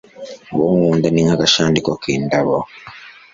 [0.57, 2.57] uwo nkunda ni nk'agashandiko k'indabo